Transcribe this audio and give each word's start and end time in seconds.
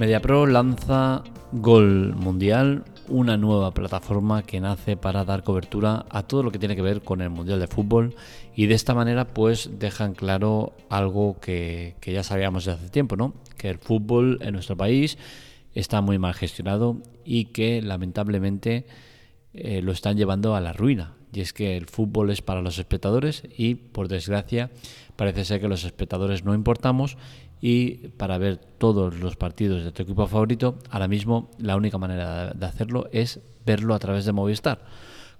MediaPro 0.00 0.46
lanza 0.46 1.22
Gol 1.52 2.14
Mundial, 2.14 2.84
una 3.08 3.36
nueva 3.36 3.74
plataforma 3.74 4.42
que 4.44 4.58
nace 4.58 4.96
para 4.96 5.26
dar 5.26 5.42
cobertura 5.42 6.06
a 6.08 6.22
todo 6.22 6.42
lo 6.42 6.50
que 6.50 6.58
tiene 6.58 6.74
que 6.74 6.80
ver 6.80 7.02
con 7.02 7.20
el 7.20 7.28
Mundial 7.28 7.60
de 7.60 7.66
Fútbol 7.66 8.14
y 8.56 8.64
de 8.64 8.76
esta 8.76 8.94
manera 8.94 9.26
pues 9.26 9.68
dejan 9.78 10.14
claro 10.14 10.72
algo 10.88 11.38
que, 11.38 11.96
ya 12.00 12.22
sabíamos 12.22 12.64
desde 12.64 12.78
hace 12.78 12.88
tiempo, 12.88 13.16
¿no? 13.16 13.34
Que 13.58 13.68
el 13.68 13.76
fútbol 13.76 14.38
en 14.40 14.54
nuestro 14.54 14.74
país 14.74 15.18
está 15.74 16.00
muy 16.00 16.18
mal 16.18 16.32
gestionado 16.32 17.02
y 17.22 17.46
que 17.52 17.82
lamentablemente 17.82 18.86
eh, 19.52 19.82
lo 19.82 19.92
están 19.92 20.16
llevando 20.16 20.56
a 20.56 20.62
la 20.62 20.72
ruina. 20.72 21.12
Y 21.30 21.40
es 21.42 21.52
que 21.52 21.76
el 21.76 21.84
fútbol 21.84 22.30
es 22.30 22.40
para 22.40 22.62
los 22.62 22.78
espectadores 22.78 23.42
y 23.54 23.74
por 23.74 24.08
desgracia 24.08 24.70
parece 25.16 25.44
ser 25.44 25.60
que 25.60 25.68
los 25.68 25.84
espectadores 25.84 26.42
no 26.42 26.54
importamos 26.54 27.18
y 27.60 28.08
para 28.08 28.38
ver 28.38 28.56
todos 28.56 29.18
los 29.18 29.36
partidos 29.36 29.84
de 29.84 29.92
tu 29.92 30.02
equipo 30.02 30.26
favorito, 30.26 30.78
ahora 30.90 31.08
mismo 31.08 31.50
la 31.58 31.76
única 31.76 31.98
manera 31.98 32.52
de 32.52 32.66
hacerlo 32.66 33.08
es 33.12 33.40
verlo 33.66 33.94
a 33.94 33.98
través 33.98 34.24
de 34.24 34.32
Movistar. 34.32 34.84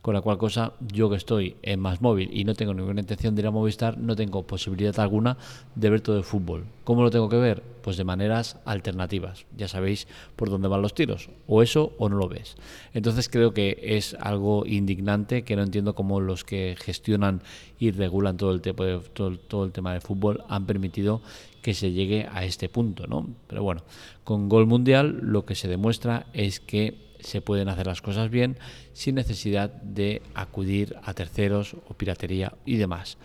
Con 0.03 0.15
la 0.15 0.23
cual 0.23 0.39
cosa, 0.39 0.73
yo 0.81 1.11
que 1.11 1.17
estoy 1.17 1.57
en 1.61 1.79
más 1.79 2.01
móvil 2.01 2.31
y 2.33 2.45
no 2.45 2.55
tengo 2.55 2.73
ninguna 2.73 3.01
intención 3.01 3.35
de 3.35 3.43
ir 3.43 3.47
a 3.47 3.51
Movistar, 3.51 3.99
no 3.99 4.17
tengo 4.17 4.47
posibilidad 4.47 4.99
alguna 4.99 5.37
de 5.75 5.91
ver 5.91 6.01
todo 6.01 6.17
el 6.17 6.25
fútbol. 6.25 6.65
¿Cómo 6.85 7.03
lo 7.03 7.11
tengo 7.11 7.29
que 7.29 7.37
ver? 7.37 7.63
Pues 7.83 7.99
de 7.99 8.05
maneras 8.05 8.59
alternativas. 8.65 9.45
Ya 9.59 9.69
sabéis 9.69 10.09
por 10.37 10.49
dónde 10.49 10.69
van 10.69 10.81
los 10.81 10.95
tiros. 10.95 11.29
O 11.47 11.63
eso 11.63 11.93
o 11.99 12.09
no 12.09 12.17
lo 12.17 12.29
ves. 12.29 12.57
Entonces 12.95 13.29
creo 13.29 13.53
que 13.53 13.79
es 13.83 14.15
algo 14.15 14.65
indignante 14.65 15.43
que 15.43 15.55
no 15.55 15.63
entiendo 15.63 15.95
cómo 15.95 16.21
los 16.21 16.45
que 16.45 16.77
gestionan 16.79 17.43
y 17.79 17.91
regulan 17.91 18.39
todo 18.39 18.53
el, 18.53 18.63
todo, 18.63 19.37
todo 19.37 19.65
el 19.65 19.73
tema 19.73 19.93
del 19.93 20.01
fútbol 20.01 20.45
han 20.49 20.65
permitido 20.65 21.21
que 21.61 21.75
se 21.75 21.93
llegue 21.93 22.27
a 22.33 22.45
este 22.45 22.71
punto, 22.71 23.07
¿no? 23.07 23.29
Pero 23.47 23.63
bueno, 23.63 23.83
con 24.25 24.49
Gol 24.49 24.67
Mundial 24.67 25.21
lo 25.23 25.45
que 25.45 25.55
se 25.55 25.69
demuestra 25.69 26.27
es 26.33 26.59
que 26.59 27.10
se 27.23 27.41
pueden 27.41 27.69
hacer 27.69 27.87
las 27.87 28.03
cosas 28.03 28.31
bien 28.31 28.59
sin 28.93 29.15
necesidad 29.15 29.71
de 29.71 30.23
acudir 30.35 30.97
a 31.03 31.15
terceros 31.15 31.77
o 31.89 31.95
piratería 31.95 32.55
y 32.65 32.77
demás. 32.77 33.19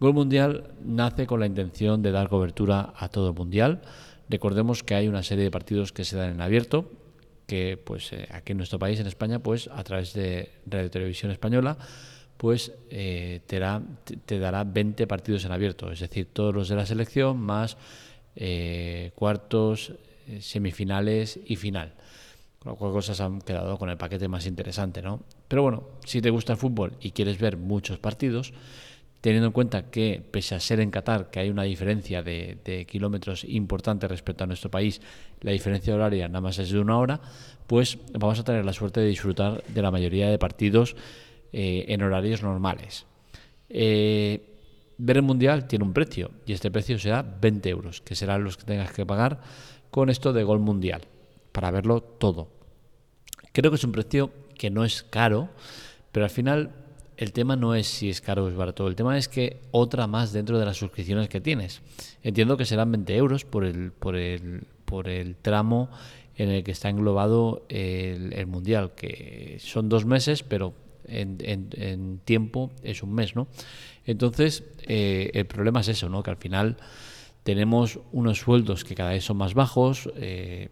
Gol 0.00 0.12
Mundial 0.12 0.74
nace 0.84 1.26
con 1.26 1.40
la 1.40 1.46
intención 1.46 2.02
de 2.02 2.10
dar 2.10 2.28
cobertura 2.28 2.92
a 2.96 3.08
todo 3.08 3.28
el 3.28 3.34
Mundial. 3.34 3.82
Recordemos 4.28 4.82
que 4.82 4.94
hay 4.94 5.08
una 5.08 5.22
serie 5.22 5.44
de 5.44 5.50
partidos 5.50 5.92
que 5.92 6.04
se 6.04 6.16
dan 6.16 6.30
en 6.30 6.40
abierto, 6.40 6.90
que 7.46 7.76
pues 7.82 8.12
eh, 8.12 8.26
aquí 8.30 8.52
en 8.52 8.58
nuestro 8.58 8.78
país, 8.78 8.98
en 9.00 9.06
España, 9.06 9.38
pues 9.38 9.68
a 9.72 9.84
través 9.84 10.12
de 10.14 10.50
Radio 10.66 10.90
Televisión 10.90 11.30
Española, 11.30 11.76
pues 12.36 12.72
eh, 12.90 13.40
te, 13.46 14.38
dará 14.38 14.64
20 14.64 15.06
partidos 15.06 15.44
en 15.44 15.52
abierto, 15.52 15.92
es 15.92 16.00
decir, 16.00 16.26
todos 16.32 16.54
los 16.54 16.68
de 16.68 16.76
la 16.76 16.84
selección 16.84 17.38
más 17.38 17.76
eh, 18.34 19.12
cuartos, 19.14 19.92
semifinales 20.40 21.38
y 21.46 21.56
final 21.56 21.94
lo 22.64 22.76
cosas 22.76 23.20
han 23.20 23.40
quedado 23.40 23.78
con 23.78 23.90
el 23.90 23.96
paquete 23.96 24.28
más 24.28 24.46
interesante, 24.46 25.02
¿no? 25.02 25.20
Pero 25.48 25.62
bueno, 25.62 25.84
si 26.04 26.22
te 26.22 26.30
gusta 26.30 26.52
el 26.52 26.58
fútbol 26.58 26.92
y 27.00 27.10
quieres 27.10 27.38
ver 27.38 27.56
muchos 27.56 27.98
partidos, 27.98 28.52
teniendo 29.20 29.46
en 29.46 29.52
cuenta 29.52 29.90
que 29.90 30.22
pese 30.30 30.54
a 30.54 30.60
ser 30.60 30.80
en 30.80 30.90
Qatar, 30.90 31.30
que 31.30 31.40
hay 31.40 31.50
una 31.50 31.62
diferencia 31.62 32.22
de, 32.22 32.86
kilómetros 32.88 33.44
importante 33.44 34.08
respecto 34.08 34.44
a 34.44 34.46
nuestro 34.46 34.70
país, 34.70 35.00
la 35.40 35.52
diferencia 35.52 35.94
horaria 35.94 36.28
nada 36.28 36.40
más 36.40 36.58
es 36.58 36.70
de 36.70 36.78
una 36.78 36.98
hora, 36.98 37.20
pues 37.66 37.98
vamos 38.12 38.38
a 38.38 38.44
tener 38.44 38.64
la 38.64 38.72
suerte 38.72 39.00
de 39.00 39.06
disfrutar 39.06 39.62
de 39.64 39.82
la 39.82 39.90
mayoría 39.90 40.28
de 40.28 40.38
partidos 40.38 40.96
eh, 41.52 41.86
en 41.88 42.02
horarios 42.02 42.42
normales. 42.42 43.06
Eh, 43.68 44.42
ver 44.98 45.16
el 45.16 45.22
Mundial 45.22 45.66
tiene 45.66 45.84
un 45.84 45.92
precio 45.92 46.30
y 46.46 46.52
este 46.52 46.70
precio 46.70 46.98
será 46.98 47.22
20 47.22 47.68
euros, 47.68 48.00
que 48.00 48.14
serán 48.14 48.44
los 48.44 48.56
que 48.56 48.64
tengas 48.64 48.92
que 48.92 49.06
pagar 49.06 49.40
con 49.90 50.10
esto 50.10 50.32
de 50.32 50.44
Gol 50.44 50.60
Mundial 50.60 51.08
para 51.54 51.70
verlo 51.70 52.02
todo. 52.02 52.48
Creo 53.52 53.70
que 53.70 53.76
es 53.76 53.84
un 53.84 53.92
precio 53.92 54.32
que 54.58 54.70
no 54.70 54.84
es 54.84 55.04
caro, 55.04 55.50
pero 56.10 56.24
al 56.24 56.30
final 56.30 56.72
el 57.16 57.32
tema 57.32 57.54
no 57.54 57.76
es 57.76 57.86
si 57.86 58.10
es 58.10 58.20
caro 58.20 58.44
o 58.44 58.48
es 58.48 58.56
barato, 58.56 58.88
el 58.88 58.96
tema 58.96 59.16
es 59.16 59.28
que 59.28 59.60
otra 59.70 60.08
más 60.08 60.32
dentro 60.32 60.58
de 60.58 60.64
las 60.64 60.76
suscripciones 60.76 61.28
que 61.28 61.40
tienes. 61.40 61.80
Entiendo 62.24 62.56
que 62.56 62.64
serán 62.64 62.90
20 62.90 63.16
euros 63.16 63.44
por 63.44 63.64
el, 63.64 63.92
por 63.92 64.16
el, 64.16 64.66
por 64.84 65.08
el 65.08 65.36
tramo 65.36 65.90
en 66.34 66.50
el 66.50 66.64
que 66.64 66.72
está 66.72 66.88
englobado 66.88 67.64
el, 67.68 68.46
mundial, 68.48 68.96
que 68.96 69.58
son 69.60 69.88
dos 69.88 70.04
meses, 70.04 70.42
pero 70.42 70.74
en, 71.06 72.20
tiempo 72.24 72.72
es 72.82 73.04
un 73.04 73.14
mes, 73.14 73.36
¿no? 73.36 73.46
Entonces, 74.06 74.64
eh, 74.88 75.30
el 75.34 75.46
problema 75.46 75.82
es 75.82 75.88
eso, 75.88 76.08
¿no? 76.08 76.24
Que 76.24 76.30
al 76.30 76.36
final 76.36 76.78
tenemos 77.44 78.00
unos 78.10 78.40
sueldos 78.40 78.82
que 78.82 78.96
cada 78.96 79.10
vez 79.10 79.22
son 79.22 79.36
más 79.36 79.54
bajos, 79.54 80.10
eh, 80.16 80.70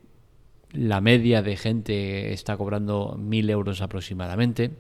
la 0.73 1.01
media 1.01 1.43
de 1.43 1.57
gente 1.57 2.33
está 2.33 2.57
cobrando 2.57 3.17
mil 3.19 3.49
euros 3.51 3.83
aproximadamente, 3.83 4.71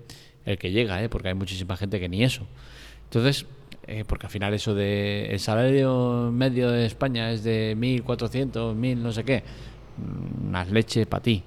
el 0.44 0.58
que 0.58 0.70
llega, 0.70 1.02
¿eh? 1.02 1.08
porque 1.08 1.28
hay 1.28 1.34
muchísima 1.34 1.76
gente 1.76 2.00
que 2.00 2.08
ni 2.08 2.24
eso. 2.24 2.46
Entonces, 3.04 3.46
eh, 3.86 4.04
porque 4.06 4.26
al 4.26 4.32
final 4.32 4.54
eso 4.54 4.74
de 4.74 5.26
el 5.26 5.40
salario 5.40 6.30
medio 6.32 6.70
de 6.70 6.86
España 6.86 7.30
es 7.30 7.44
de 7.44 7.76
1.400, 7.76 8.74
1.000 8.74 8.96
no 8.96 9.12
sé 9.12 9.24
qué, 9.24 9.42
más 10.50 10.70
leche 10.70 11.06
para 11.06 11.22
ti. 11.22 11.44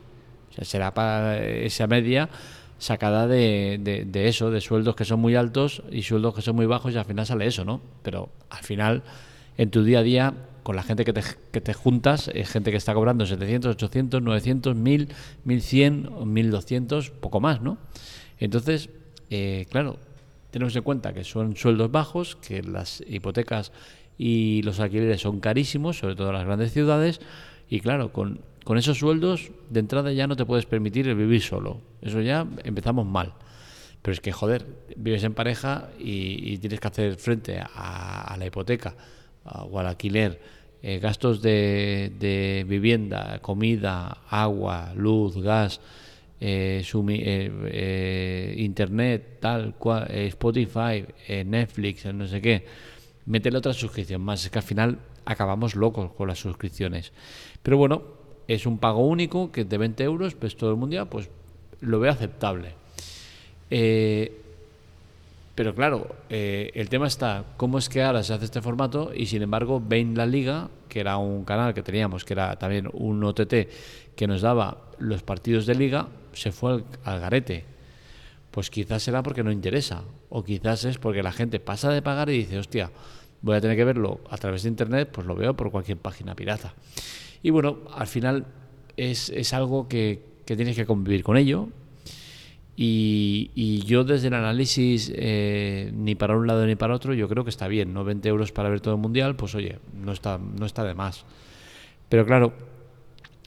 O 0.52 0.54
sea, 0.54 0.66
será 0.66 0.94
para 0.94 1.44
esa 1.44 1.88
media 1.88 2.30
sacada 2.78 3.26
de, 3.28 4.06
de, 4.06 4.28
eso, 4.28 4.52
de 4.52 4.62
sueldos 4.62 4.96
que 4.96 5.06
son 5.06 5.20
muy 5.20 5.36
altos 5.36 5.82
y 5.92 6.04
sueldos 6.04 6.36
que 6.36 6.42
son 6.42 6.56
muy 6.56 6.66
bajos 6.66 6.94
y 6.94 6.98
al 6.98 7.06
final 7.06 7.26
sale 7.26 7.48
eso, 7.48 7.66
¿no? 7.66 7.82
Pero 8.04 8.30
al 8.50 8.64
final, 8.64 9.04
en 9.58 9.72
tu 9.72 9.84
día 9.84 10.00
a 10.00 10.04
día, 10.04 10.34
con 10.66 10.76
la 10.76 10.82
gente 10.82 11.06
que 11.06 11.14
te, 11.14 11.22
que 11.52 11.62
te 11.62 11.76
juntas, 11.76 12.28
es 12.34 12.50
gente 12.50 12.72
que 12.72 12.78
está 12.78 12.96
cobrando 12.96 13.28
700, 13.28 13.76
800, 13.76 14.20
900, 14.24 14.76
1000, 14.76 15.10
1100, 15.44 16.34
1200, 16.34 17.12
poco 17.12 17.40
más, 17.40 17.62
¿no? 17.62 17.78
Entonces, 18.40 18.90
eh, 19.30 19.68
claro, 19.70 20.00
tenemos 20.50 20.76
en 20.76 20.82
cuenta 20.82 21.14
que 21.14 21.24
son 21.24 21.56
sueldos 21.56 21.92
bajos, 21.92 22.36
que 22.38 22.64
las 22.64 23.04
hipotecas 23.08 23.72
y 24.18 24.64
los 24.64 24.80
alquileres 24.80 25.22
son 25.22 25.40
carísimos, 25.40 26.00
sobre 26.00 26.16
todo 26.16 26.30
en 26.30 26.34
las 26.34 26.46
grandes 26.48 26.74
ciudades, 26.74 27.22
y 27.70 27.80
claro, 27.80 28.12
con, 28.12 28.40
con 28.64 28.80
esos 28.80 28.98
sueldos 28.98 29.52
de 29.70 29.82
entrada 29.82 30.14
ya 30.14 30.26
no 30.26 30.36
te 30.36 30.46
puedes 30.46 30.66
permitir 30.66 31.08
el 31.08 31.16
vivir 31.16 31.44
solo. 31.44 31.80
Eso 32.02 32.22
ya 32.22 32.48
empezamos 32.64 33.06
mal. 33.06 33.36
Pero 34.02 34.14
es 34.14 34.20
que, 34.20 34.32
joder, 34.32 34.66
vives 34.96 35.24
en 35.26 35.36
pareja 35.36 35.90
y, 36.00 36.58
tienes 36.58 36.80
que 36.80 36.88
hacer 36.88 37.18
frente 37.18 37.60
a 37.60 38.36
la 38.40 38.48
hipoteca 38.48 38.96
o 39.46 39.80
al 39.80 39.88
alquiler, 39.88 40.40
eh, 40.88 41.00
gastos 41.00 41.42
de, 41.42 42.64
vivienda, 42.68 43.40
comida, 43.42 44.20
agua, 44.30 44.94
luz, 44.96 45.36
gas, 45.38 45.82
eh, 46.40 46.84
eh, 46.86 48.56
internet, 48.58 49.40
tal 49.40 49.74
cual, 49.76 50.08
Spotify, 50.12 51.04
Netflix, 51.44 52.06
no 52.14 52.28
sé 52.28 52.40
qué, 52.40 52.66
métele 53.26 53.58
otra 53.58 53.74
suscripción 53.74 54.22
más. 54.22 54.46
Es 54.46 54.52
que 54.52 54.60
al 54.60 54.64
final 54.64 55.00
acabamos 55.26 55.76
locos 55.76 56.12
con 56.12 56.28
las 56.28 56.38
suscripciones. 56.38 57.14
Pero 57.64 57.78
bueno, 57.78 58.04
es 58.48 58.68
un 58.68 58.78
pago 58.78 59.08
único 59.08 59.52
que 59.52 59.62
es 59.62 59.70
de 59.70 59.80
20 59.80 60.04
euros, 60.04 60.36
pues 60.36 60.56
todo 60.56 60.70
el 60.70 60.76
mundial, 60.76 61.10
pues 61.10 61.32
lo 61.82 62.00
veo 62.00 62.12
aceptable. 62.12 62.74
Pero 65.56 65.74
claro, 65.74 66.18
eh, 66.30 66.72
el 66.76 66.90
tema 66.90 67.08
está, 67.08 67.46
¿cómo 67.56 67.78
es 67.78 67.88
que 67.88 68.04
ahora 68.04 68.24
se 68.24 68.34
hace 68.34 68.44
este 68.44 68.62
formato? 68.62 69.14
Y 69.16 69.26
sin 69.28 69.42
embargo, 69.42 69.80
Bain 69.80 70.16
La 70.16 70.26
Liga, 70.26 70.70
que 70.90 71.00
era 71.00 71.16
un 71.16 71.46
canal 71.46 71.74
que 71.74 71.82
teníamos, 71.82 72.26
que 72.26 72.34
era 72.34 72.58
también 72.60 72.90
un 72.92 73.24
OTT 73.24 73.54
que 74.18 74.28
nos 74.28 74.42
daba 74.42 74.90
los 75.00 75.24
partidos 75.24 75.66
de 75.66 75.76
liga, 75.76 76.10
se 76.34 76.52
fue 76.52 76.84
al, 77.06 77.20
garete. 77.22 77.64
Pues 78.52 78.70
quizás 78.70 79.04
será 79.04 79.24
porque 79.24 79.44
no 79.44 79.52
interesa, 79.52 80.04
o 80.30 80.44
quizás 80.44 80.84
es 80.84 80.98
porque 80.98 81.24
la 81.24 81.32
gente 81.32 81.62
pasa 81.62 81.90
de 81.90 82.02
pagar 82.02 82.30
y 82.30 82.40
dice, 82.40 82.60
hostia, 82.60 82.92
voy 83.42 83.56
a 83.56 83.62
tener 83.62 83.78
que 83.78 83.86
verlo 83.86 84.20
a 84.30 84.38
través 84.38 84.64
de 84.64 84.70
internet, 84.70 85.10
pues 85.12 85.26
lo 85.26 85.36
veo 85.36 85.56
por 85.56 85.72
cualquier 85.72 85.98
página 85.98 86.36
pirata. 86.36 86.74
Y 87.44 87.50
bueno, 87.50 87.80
al 87.94 88.08
final 88.08 88.46
es, 88.98 89.30
es 89.30 89.54
algo 89.54 89.88
que, 89.88 90.22
que 90.46 90.58
tienes 90.58 90.76
que 90.76 90.86
convivir 90.86 91.24
con 91.24 91.38
ello, 91.38 91.70
y, 92.78 93.84
yo 93.86 94.04
desde 94.04 94.28
el 94.28 94.34
análisis, 94.34 95.12
eh, 95.16 95.92
ni 95.94 96.16
para 96.16 96.36
un 96.36 96.48
lado 96.48 96.66
ni 96.66 96.76
para 96.76 96.94
otro, 96.94 97.14
yo 97.14 97.30
creo 97.30 97.44
que 97.44 97.50
está 97.50 97.68
bien, 97.68 97.94
¿no? 97.94 98.04
20 98.04 98.28
euros 98.28 98.52
para 98.52 98.70
ver 98.70 98.82
todo 98.82 98.96
el 98.96 99.00
mundial, 99.00 99.36
pues 99.36 99.56
oye, 99.56 99.80
no 99.94 100.12
está, 100.12 100.38
no 100.38 100.66
está 100.66 100.84
de 100.84 100.94
más. 100.94 101.26
Pero 102.10 102.26
claro, 102.26 102.54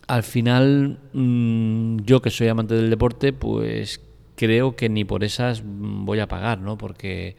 al 0.07 0.23
final, 0.23 0.99
mm, 1.13 1.99
yo 2.05 2.23
que 2.23 2.31
soy 2.31 2.49
amante 2.49 2.75
del 2.75 2.91
deporte, 2.91 3.33
pues 3.33 4.01
creo 4.35 4.77
que 4.77 4.89
ni 4.89 5.05
por 5.05 5.25
esas 5.25 5.63
voy 5.65 6.21
a 6.21 6.29
pagar, 6.29 6.61
¿no? 6.61 6.79
Porque 6.79 7.37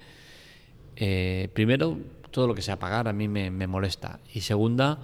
eh, 0.95 1.49
primero, 1.53 1.97
todo 2.29 2.47
lo 2.47 2.53
que 2.53 2.61
sea 2.61 2.77
pagar 2.77 3.07
a 3.07 3.13
mí 3.13 3.27
me, 3.27 3.49
molesta. 3.67 4.19
Y 4.33 4.41
segunda, 4.41 4.99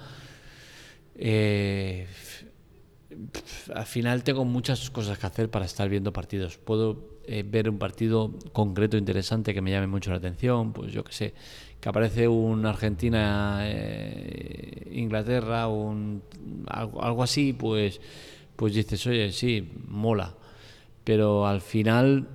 eh, 1.15 2.07
al 3.73 3.85
final 3.85 4.23
tengo 4.23 4.45
muchas 4.45 4.89
cosas 4.89 5.17
que 5.17 5.27
hacer 5.27 5.49
para 5.49 5.65
estar 5.65 5.89
viendo 5.89 6.13
partidos. 6.13 6.57
Puedo 6.57 7.19
eh, 7.25 7.43
ver 7.47 7.69
un 7.69 7.77
partido 7.77 8.31
concreto 8.53 8.97
interesante 8.97 9.53
que 9.53 9.61
me 9.61 9.71
llame 9.71 9.87
mucho 9.87 10.11
la 10.11 10.17
atención, 10.17 10.73
pues 10.73 10.91
yo 10.91 11.03
que 11.03 11.13
sé, 11.13 11.33
que 11.79 11.89
aparece 11.89 12.27
un 12.27 12.65
Argentina 12.65 13.59
eh, 13.63 14.91
Inglaterra 14.93 15.67
un 15.67 16.21
algo, 16.67 17.23
así, 17.23 17.53
pues 17.53 17.99
pues 18.55 18.73
dices, 18.73 19.05
"Oye, 19.07 19.31
sí, 19.31 19.69
mola." 19.87 20.33
Pero 21.03 21.45
al 21.47 21.61
final 21.61 22.27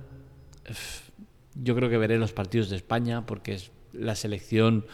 yo 1.55 1.75
creo 1.75 1.89
que 1.89 1.97
veré 1.97 2.17
los 2.17 2.33
partidos 2.33 2.69
de 2.69 2.77
España 2.77 3.25
porque 3.25 3.53
es 3.53 3.71
la 3.93 4.15
selección 4.15 4.85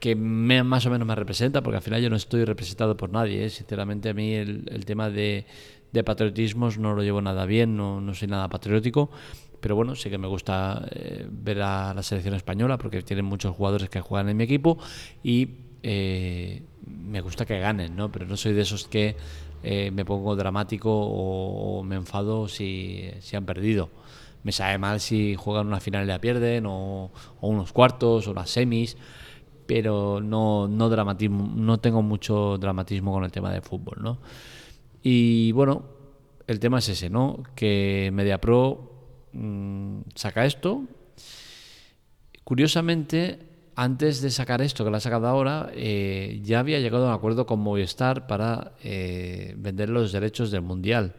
que 0.00 0.14
me, 0.14 0.62
más 0.62 0.86
o 0.86 0.90
menos 0.90 1.06
me 1.06 1.14
representa, 1.14 1.62
porque 1.62 1.76
al 1.76 1.82
final 1.82 2.02
yo 2.02 2.10
no 2.10 2.16
estoy 2.16 2.44
representado 2.44 2.96
por 2.96 3.10
nadie. 3.10 3.44
¿eh? 3.44 3.50
Sinceramente, 3.50 4.10
a 4.10 4.14
mí 4.14 4.34
el, 4.34 4.68
el 4.70 4.84
tema 4.84 5.10
de, 5.10 5.46
de, 5.92 6.04
patriotismos 6.04 6.78
no 6.78 6.94
lo 6.94 7.02
llevo 7.02 7.20
nada 7.22 7.46
bien, 7.46 7.76
no, 7.76 8.00
no, 8.00 8.14
soy 8.14 8.28
nada 8.28 8.48
patriótico. 8.48 9.10
Pero 9.60 9.74
bueno, 9.74 9.94
sí 9.94 10.10
que 10.10 10.18
me 10.18 10.28
gusta 10.28 10.86
eh, 10.90 11.26
ver 11.30 11.62
a 11.62 11.94
la 11.94 12.02
selección 12.02 12.34
española 12.34 12.78
porque 12.78 13.02
tienen 13.02 13.24
muchos 13.24 13.56
jugadores 13.56 13.88
que 13.88 14.00
juegan 14.00 14.28
en 14.28 14.36
mi 14.36 14.44
equipo 14.44 14.78
y 15.22 15.48
eh, 15.82 16.62
me 16.86 17.20
gusta 17.20 17.46
que 17.46 17.58
ganen, 17.58 17.96
¿no? 17.96 18.12
Pero 18.12 18.26
no 18.26 18.36
soy 18.36 18.52
de 18.52 18.62
esos 18.62 18.86
que 18.86 19.16
eh, 19.62 19.90
me 19.92 20.04
pongo 20.04 20.36
dramático 20.36 20.90
o, 20.92 21.78
o 21.78 21.82
me 21.82 21.96
enfado 21.96 22.48
si, 22.48 23.10
si 23.20 23.34
han 23.34 23.46
perdido 23.46 23.90
me 24.46 24.52
sabe 24.52 24.78
mal 24.78 25.00
si 25.00 25.34
juegan 25.34 25.66
una 25.66 25.80
final 25.80 26.04
y 26.04 26.06
la 26.06 26.20
pierden, 26.20 26.66
o, 26.66 27.10
o 27.40 27.48
unos 27.48 27.72
cuartos, 27.72 28.28
o 28.28 28.32
las 28.32 28.48
semis, 28.48 28.96
pero 29.66 30.20
no, 30.20 30.68
no, 30.68 30.88
dramatismo, 30.88 31.52
no 31.54 31.78
tengo 31.78 32.02
mucho 32.02 32.58
dramatismo 32.58 33.12
con 33.12 33.24
el 33.24 33.32
tema 33.32 33.52
de 33.52 33.60
fútbol, 33.60 33.98
¿no? 34.00 34.18
Y 35.02 35.52
bueno, 35.52 35.84
el 36.46 36.60
tema 36.60 36.78
es 36.78 36.88
ese, 36.88 37.10
¿no? 37.10 37.42
Que 37.54 38.10
MediaPro 38.12 38.92
mmm, 39.32 40.00
saca 40.14 40.46
esto. 40.46 40.84
Curiosamente, 42.44 43.40
antes 43.74 44.22
de 44.22 44.30
sacar 44.30 44.62
esto 44.62 44.84
que 44.84 44.90
lo 44.90 44.96
ha 44.96 45.00
sacado 45.00 45.26
ahora, 45.26 45.70
eh, 45.74 46.40
ya 46.42 46.60
había 46.60 46.80
llegado 46.80 47.06
a 47.06 47.08
un 47.08 47.14
acuerdo 47.14 47.46
con 47.46 47.60
Movistar 47.60 48.26
para 48.26 48.72
eh, 48.82 49.54
vender 49.58 49.90
los 49.90 50.12
derechos 50.12 50.50
del 50.50 50.62
Mundial. 50.62 51.14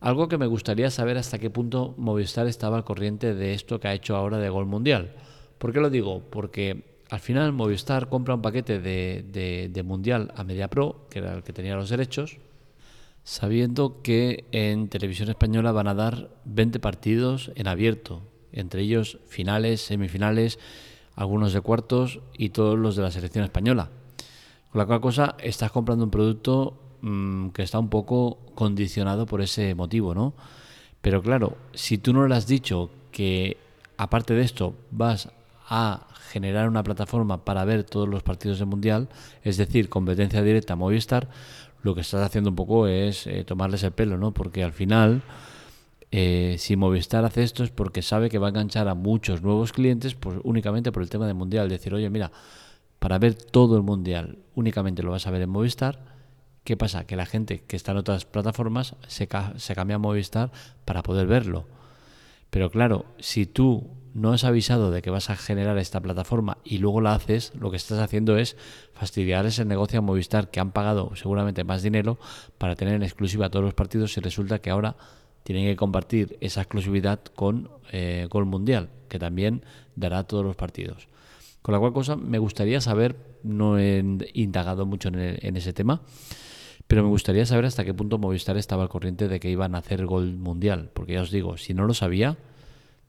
Algo 0.00 0.28
que 0.28 0.36
me 0.36 0.46
gustaría 0.46 0.90
saber 0.90 1.16
hasta 1.16 1.38
qué 1.38 1.48
punto 1.48 1.94
Movistar 1.96 2.46
estaba 2.46 2.76
al 2.76 2.84
corriente 2.84 3.34
de 3.34 3.54
esto 3.54 3.80
que 3.80 3.88
ha 3.88 3.94
hecho 3.94 4.16
ahora 4.16 4.38
de 4.38 4.48
Gol 4.50 4.66
Mundial. 4.66 5.14
¿Por 5.58 5.72
qué 5.72 5.80
lo 5.80 5.90
digo? 5.90 6.22
Porque 6.28 6.91
al 7.12 7.20
final 7.20 7.52
Movistar 7.52 8.08
compra 8.08 8.34
un 8.34 8.40
paquete 8.40 8.80
de, 8.80 9.68
de, 9.70 9.82
Mundial 9.82 10.32
a 10.34 10.44
MediaPro, 10.44 11.08
que 11.10 11.18
era 11.18 11.34
el 11.34 11.42
que 11.42 11.52
tenía 11.52 11.76
los 11.76 11.90
derechos, 11.90 12.38
sabiendo 13.22 14.00
que 14.00 14.46
en 14.50 14.88
televisión 14.88 15.28
española 15.28 15.72
van 15.72 15.88
a 15.88 15.94
dar 15.94 16.30
20 16.46 16.80
partidos 16.80 17.52
en 17.54 17.68
abierto, 17.68 18.22
entre 18.50 18.80
ellos 18.80 19.18
finales, 19.26 19.82
semifinales, 19.82 20.58
algunos 21.14 21.52
de 21.52 21.60
cuartos 21.60 22.20
y 22.32 22.48
todos 22.48 22.78
los 22.78 22.96
de 22.96 23.02
la 23.02 23.10
selección 23.10 23.44
española. 23.44 23.90
Con 24.70 24.78
la 24.78 24.86
cual 24.86 25.02
cosa 25.02 25.36
estás 25.38 25.70
comprando 25.70 26.04
un 26.04 26.10
producto 26.10 26.80
mmm, 27.02 27.48
que 27.48 27.62
está 27.62 27.78
un 27.78 27.90
poco 27.90 28.38
condicionado 28.54 29.26
por 29.26 29.42
ese 29.42 29.74
motivo, 29.74 30.14
¿no? 30.14 30.32
Pero 31.02 31.20
claro, 31.20 31.58
si 31.74 31.98
tú 31.98 32.14
no 32.14 32.26
le 32.26 32.36
has 32.36 32.46
dicho 32.46 32.88
que 33.10 33.58
aparte 33.98 34.32
de 34.32 34.44
esto 34.44 34.72
vas 34.90 35.28
a 35.68 36.06
generar 36.30 36.68
una 36.68 36.82
plataforma 36.82 37.44
para 37.44 37.64
ver 37.64 37.84
todos 37.84 38.08
los 38.08 38.22
partidos 38.22 38.58
del 38.58 38.68
Mundial, 38.68 39.08
es 39.42 39.56
decir, 39.56 39.88
competencia 39.88 40.42
directa 40.42 40.72
a 40.72 40.76
Movistar, 40.76 41.28
lo 41.82 41.94
que 41.94 42.00
estás 42.00 42.22
haciendo 42.22 42.50
un 42.50 42.56
poco 42.56 42.86
es 42.86 43.26
eh, 43.26 43.44
tomarles 43.44 43.82
el 43.82 43.92
pelo, 43.92 44.16
¿no? 44.16 44.32
Porque 44.32 44.62
al 44.62 44.72
final, 44.72 45.22
eh, 46.10 46.56
si 46.58 46.76
Movistar 46.76 47.24
hace 47.24 47.42
esto 47.42 47.64
es 47.64 47.70
porque 47.70 48.02
sabe 48.02 48.30
que 48.30 48.38
va 48.38 48.46
a 48.46 48.50
enganchar 48.50 48.88
a 48.88 48.94
muchos 48.94 49.42
nuevos 49.42 49.72
clientes 49.72 50.14
pues, 50.14 50.38
únicamente 50.44 50.92
por 50.92 51.02
el 51.02 51.10
tema 51.10 51.26
del 51.26 51.34
Mundial. 51.34 51.68
Decir, 51.68 51.92
oye, 51.92 52.08
mira, 52.08 52.30
para 52.98 53.18
ver 53.18 53.34
todo 53.34 53.76
el 53.76 53.82
Mundial 53.82 54.38
únicamente 54.54 55.02
lo 55.02 55.10
vas 55.10 55.26
a 55.26 55.30
ver 55.30 55.42
en 55.42 55.50
Movistar. 55.50 56.12
¿Qué 56.64 56.76
pasa? 56.76 57.04
Que 57.04 57.16
la 57.16 57.26
gente 57.26 57.64
que 57.64 57.74
está 57.74 57.90
en 57.90 57.98
otras 57.98 58.24
plataformas 58.24 58.94
se, 59.08 59.26
ca 59.26 59.54
se 59.56 59.74
cambia 59.74 59.96
a 59.96 59.98
Movistar 59.98 60.52
para 60.84 61.02
poder 61.02 61.26
verlo. 61.26 61.66
Pero 62.50 62.70
claro, 62.70 63.06
si 63.18 63.46
tú 63.46 63.90
no 64.14 64.32
has 64.32 64.44
avisado 64.44 64.90
de 64.90 65.02
que 65.02 65.10
vas 65.10 65.30
a 65.30 65.36
generar 65.36 65.78
esta 65.78 66.00
plataforma 66.00 66.58
y 66.64 66.78
luego 66.78 67.00
la 67.00 67.14
haces, 67.14 67.52
lo 67.58 67.70
que 67.70 67.76
estás 67.76 67.98
haciendo 67.98 68.36
es 68.36 68.56
fastidiar 68.92 69.46
ese 69.46 69.64
negocio 69.64 69.98
a 69.98 70.02
Movistar 70.02 70.50
que 70.50 70.60
han 70.60 70.72
pagado 70.72 71.14
seguramente 71.16 71.64
más 71.64 71.82
dinero 71.82 72.18
para 72.58 72.76
tener 72.76 72.94
en 72.94 73.02
exclusiva 73.02 73.50
todos 73.50 73.64
los 73.64 73.74
partidos 73.74 74.16
y 74.16 74.20
resulta 74.20 74.60
que 74.60 74.70
ahora 74.70 74.96
tienen 75.44 75.66
que 75.66 75.76
compartir 75.76 76.36
esa 76.40 76.60
exclusividad 76.60 77.20
con 77.34 77.70
eh, 77.90 78.26
Gol 78.30 78.46
Mundial, 78.46 78.90
que 79.08 79.18
también 79.18 79.64
dará 79.96 80.24
todos 80.24 80.44
los 80.44 80.56
partidos. 80.56 81.08
Con 81.62 81.72
la 81.72 81.78
cual 81.78 81.92
cosa 81.92 82.16
me 82.16 82.38
gustaría 82.38 82.80
saber, 82.80 83.16
no 83.42 83.78
he 83.78 84.04
indagado 84.34 84.84
mucho 84.86 85.08
en, 85.08 85.16
en 85.18 85.56
ese 85.56 85.72
tema, 85.72 86.02
pero 86.86 87.02
me 87.02 87.08
gustaría 87.08 87.46
saber 87.46 87.64
hasta 87.64 87.84
qué 87.84 87.94
punto 87.94 88.18
Movistar 88.18 88.56
estaba 88.56 88.82
al 88.82 88.88
corriente 88.88 89.28
de 89.28 89.40
que 89.40 89.48
iban 89.48 89.74
a 89.74 89.78
hacer 89.78 90.04
Gol 90.06 90.36
Mundial, 90.36 90.90
porque 90.92 91.14
ya 91.14 91.22
os 91.22 91.30
digo, 91.30 91.56
si 91.56 91.72
no 91.72 91.86
lo 91.86 91.94
sabía, 91.94 92.36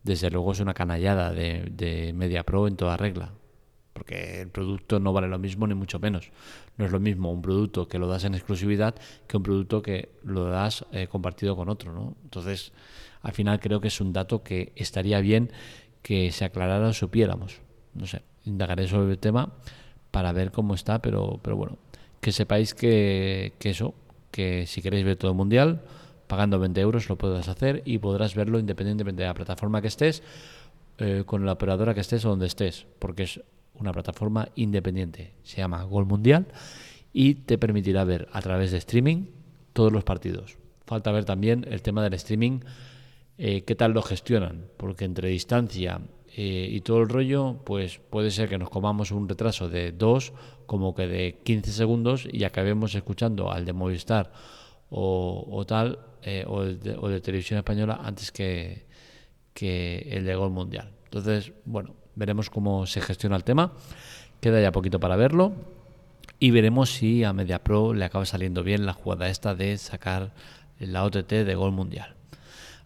desde 0.04 0.30
luego 0.30 0.52
es 0.52 0.60
una 0.60 0.74
canallada 0.74 1.32
de, 1.32 1.70
de 1.72 2.14
Media 2.14 2.44
Pro 2.44 2.68
en 2.68 2.76
toda 2.76 2.98
regla. 2.98 3.32
Porque 3.94 4.42
el 4.42 4.50
producto 4.50 5.00
no 5.00 5.14
vale 5.14 5.28
lo 5.28 5.40
mismo 5.40 5.68
ni 5.68 5.76
mucho 5.76 6.00
menos. 6.00 6.32
No 6.78 6.86
es 6.86 6.92
lo 6.92 7.00
mismo 7.00 7.32
un 7.32 7.42
producto 7.42 7.88
que 7.88 8.00
lo 8.00 8.08
das 8.08 8.24
en 8.24 8.34
exclusividad 8.34 8.96
que 9.28 9.38
un 9.38 9.44
producto 9.44 9.82
que 9.82 10.10
lo 10.24 10.46
das 10.46 10.86
eh, 10.92 11.08
compartido 11.08 11.56
con 11.56 11.70
otro. 11.70 11.94
¿no? 11.94 12.16
Entonces, 12.24 12.74
al 13.22 13.32
final 13.32 13.60
creo 13.60 13.80
que 13.80 13.88
es 13.88 14.02
un 14.02 14.12
dato 14.12 14.44
que 14.44 14.74
estaría 14.76 15.20
bien 15.22 15.52
que 16.02 16.32
se 16.32 16.44
aclarara 16.44 16.90
o 16.90 16.94
supiéramos. 16.94 17.62
No 17.94 18.08
sé, 18.08 18.24
indagaré 18.46 18.88
sobre 18.88 19.12
el 19.12 19.20
tema 19.20 19.54
para 20.12 20.32
ver 20.34 20.52
cómo 20.52 20.74
está, 20.74 21.02
pero, 21.02 21.40
pero 21.42 21.56
bueno, 21.56 21.78
que 22.20 22.32
sepáis 22.32 22.74
que, 22.74 23.54
que 23.60 23.70
eso, 23.70 23.94
que 24.32 24.66
si 24.68 24.82
queréis 24.82 25.06
ver 25.06 25.16
todo 25.16 25.32
el 25.32 25.38
mundial, 25.38 25.82
pagando 26.34 26.58
20 26.58 26.82
euros 26.82 27.10
lo 27.10 27.16
podrás 27.16 27.48
hacer 27.48 27.84
y 27.86 28.00
podrás 28.00 28.34
verlo 28.34 28.58
independientemente 28.58 29.22
de 29.22 29.28
la 29.28 29.36
plataforma 29.36 29.84
que 29.84 29.88
estés, 29.88 30.24
eh, 30.98 31.22
con 31.28 31.46
la 31.46 31.52
operadora 31.52 31.94
que 31.94 32.00
estés 32.00 32.26
o 32.26 32.30
donde 32.30 32.48
estés, 32.48 32.88
porque 32.98 33.22
es 33.22 33.40
una 33.76 33.92
plataforma 33.92 34.50
independiente. 34.56 35.36
Se 35.44 35.58
llama 35.58 35.84
Gol 35.84 36.08
Mundial 36.08 36.48
y 37.14 37.36
te 37.36 37.60
permitirá 37.60 38.04
ver 38.04 38.30
a 38.32 38.42
través 38.42 38.72
de 38.72 38.80
streaming 38.80 39.28
todos 39.74 39.92
los 39.92 40.04
partidos. 40.04 40.58
Falta 40.88 41.12
ver 41.12 41.24
también 41.24 41.68
el 41.70 41.84
tema 41.84 42.02
del 42.02 42.16
streaming, 42.16 42.62
eh, 43.38 43.62
qué 43.62 43.76
tal 43.76 43.92
lo 43.92 44.02
gestionan, 44.02 44.66
porque 44.78 45.06
entre 45.06 45.30
distancia 45.30 46.02
eh, 46.36 46.68
y 46.68 46.82
todo 46.82 46.98
el 47.04 47.10
rollo, 47.10 47.60
pues 47.64 48.00
puede 48.10 48.32
ser 48.32 48.50
que 48.50 48.58
nos 48.58 48.72
comamos 48.72 49.12
un 49.12 49.30
retraso 49.30 49.70
de 49.70 49.92
2 49.92 50.34
como 50.66 50.96
que 50.96 51.06
de 51.06 51.38
15 51.44 51.72
segundos 51.72 52.28
y 52.28 52.44
acabemos 52.44 52.96
escuchando 52.96 53.52
al 53.52 53.66
de 53.66 53.74
Movistar 53.74 54.32
o, 54.96 55.46
o 55.50 55.66
tal 55.66 55.98
eh, 56.22 56.46
o, 56.48 56.62
el 56.62 56.80
de, 56.80 56.96
o, 56.96 57.10
de, 57.10 57.20
televisión 57.20 57.58
española 57.58 58.00
antes 58.04 58.32
que, 58.32 58.86
que 59.54 60.08
el 60.12 60.24
de 60.24 60.36
Gol 60.36 60.52
Mundial. 60.52 60.92
Entonces, 61.06 61.52
bueno, 61.66 61.96
veremos 62.16 62.50
cómo 62.52 62.86
se 62.86 63.02
gestiona 63.02 63.36
el 63.36 63.44
tema. 63.44 63.74
Queda 64.40 64.62
ya 64.62 64.72
poquito 64.72 65.00
para 65.00 65.16
verlo. 65.16 65.54
Y 66.40 66.52
veremos 66.52 66.92
si 66.92 67.24
a 67.24 67.34
MediaPro 67.34 67.94
le 67.94 68.06
acaba 68.06 68.26
saliendo 68.26 68.64
bien 68.64 68.86
la 68.86 68.94
jugada 68.94 69.30
esta 69.30 69.56
de 69.56 69.78
sacar 69.78 70.34
la 70.80 71.04
OTT 71.04 71.30
de 71.30 71.56
Gol 71.56 71.72
Mundial. 71.72 72.16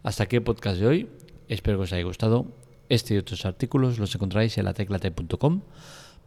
Hasta 0.02 0.24
aquí 0.24 0.36
el 0.36 0.42
podcast 0.42 0.78
de 0.78 0.86
hoy. 0.86 1.08
Espero 1.48 1.78
que 1.78 1.84
os 1.84 1.92
haya 1.92 2.04
gustado. 2.04 2.46
Este 2.88 3.14
y 3.14 3.18
otros 3.18 3.44
artículos 3.44 3.98
los 3.98 4.14
encontráis 4.14 4.56
en 4.56 4.64
lateclate.com. 4.64 5.60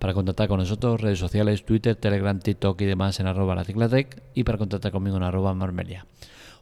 Para 0.02 0.16
contactar 0.16 0.48
con 0.48 0.58
nosotros, 0.58 1.00
redes 1.00 1.20
sociales, 1.20 1.64
Twitter, 1.64 1.96
Telegram, 1.96 2.40
TikTok 2.40 2.82
y 2.82 2.86
demás 2.86 3.20
en 3.20 3.28
arroba 3.28 3.54
lateclatec 3.54 4.24
y 4.34 4.44
para 4.44 4.58
contactar 4.58 4.92
conmigo 4.92 5.16
en 5.16 5.22
arroba 5.22 5.54
marmelia. 5.54 6.08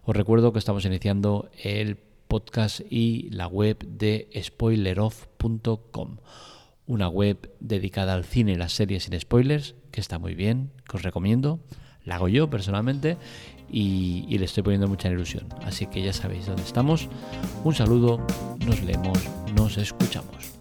Os 0.03 0.13
recuerdo 0.13 0.51
que 0.51 0.59
estamos 0.59 0.83
iniciando 0.83 1.49
el 1.63 1.95
podcast 2.27 2.81
y 2.89 3.29
la 3.29 3.47
web 3.47 3.77
de 3.87 4.29
spoileroff.com, 4.43 6.17
una 6.85 7.07
web 7.07 7.49
dedicada 7.61 8.13
al 8.13 8.25
cine 8.25 8.51
y 8.51 8.55
las 8.55 8.73
series 8.73 9.03
sin 9.03 9.17
spoilers, 9.17 9.73
que 9.91 10.01
está 10.01 10.19
muy 10.19 10.35
bien, 10.35 10.71
que 10.89 10.97
os 10.97 11.03
recomiendo. 11.03 11.61
La 12.03 12.15
hago 12.15 12.27
yo 12.27 12.49
personalmente 12.49 13.15
y, 13.71 14.25
y 14.27 14.37
le 14.37 14.43
estoy 14.43 14.63
poniendo 14.63 14.89
mucha 14.89 15.07
ilusión. 15.07 15.47
Así 15.63 15.85
que 15.85 16.01
ya 16.01 16.11
sabéis 16.11 16.45
dónde 16.45 16.63
estamos. 16.63 17.07
Un 17.63 17.73
saludo, 17.73 18.19
nos 18.65 18.81
leemos, 18.81 19.17
nos 19.55 19.77
escuchamos. 19.77 20.58